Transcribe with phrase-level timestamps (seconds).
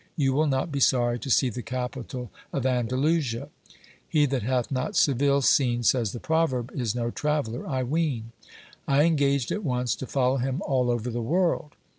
[0.17, 3.01] You will not be sorry to see the capital of An L 37Q GIL BLAS.
[3.13, 3.49] dalusia."
[4.09, 8.31] He that hath not Seville seen," says the proverb," Is no traveller I ween."
[8.87, 11.75] I engaged at once to follow him all over the world.